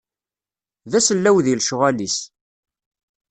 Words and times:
D 0.91 0.93
asellaw 0.99 1.37
di 1.45 1.53
lecɣal-is. 1.59 2.17